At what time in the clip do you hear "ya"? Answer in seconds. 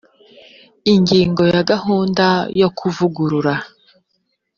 1.53-1.61